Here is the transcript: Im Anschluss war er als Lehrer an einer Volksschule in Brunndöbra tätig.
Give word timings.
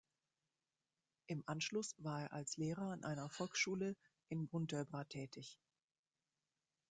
Im 1.27 1.43
Anschluss 1.45 1.93
war 1.99 2.23
er 2.23 2.33
als 2.33 2.57
Lehrer 2.57 2.89
an 2.91 3.03
einer 3.03 3.29
Volksschule 3.29 3.95
in 4.29 4.47
Brunndöbra 4.47 5.03
tätig. 5.03 5.59